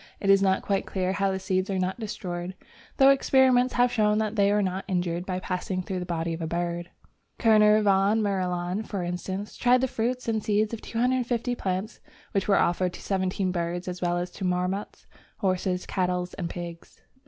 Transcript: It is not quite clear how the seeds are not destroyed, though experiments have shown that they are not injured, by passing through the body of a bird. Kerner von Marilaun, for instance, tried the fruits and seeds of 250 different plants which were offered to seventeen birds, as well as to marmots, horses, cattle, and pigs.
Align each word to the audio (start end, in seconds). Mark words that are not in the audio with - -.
It 0.19 0.31
is 0.31 0.41
not 0.41 0.63
quite 0.63 0.87
clear 0.87 1.13
how 1.13 1.29
the 1.31 1.37
seeds 1.39 1.69
are 1.69 1.77
not 1.77 1.99
destroyed, 1.99 2.55
though 2.97 3.11
experiments 3.11 3.73
have 3.75 3.91
shown 3.91 4.17
that 4.17 4.35
they 4.35 4.51
are 4.51 4.63
not 4.63 4.83
injured, 4.87 5.27
by 5.27 5.39
passing 5.39 5.83
through 5.83 5.99
the 5.99 6.07
body 6.07 6.33
of 6.33 6.41
a 6.41 6.47
bird. 6.47 6.89
Kerner 7.37 7.83
von 7.83 8.19
Marilaun, 8.19 8.81
for 8.81 9.03
instance, 9.03 9.55
tried 9.55 9.81
the 9.81 9.87
fruits 9.87 10.27
and 10.27 10.43
seeds 10.43 10.73
of 10.73 10.81
250 10.81 11.51
different 11.51 11.61
plants 11.61 11.99
which 12.31 12.47
were 12.47 12.57
offered 12.57 12.93
to 12.93 12.99
seventeen 12.99 13.51
birds, 13.51 13.87
as 13.87 14.01
well 14.01 14.17
as 14.17 14.31
to 14.31 14.43
marmots, 14.43 15.05
horses, 15.37 15.85
cattle, 15.85 16.27
and 16.35 16.49
pigs. 16.49 16.99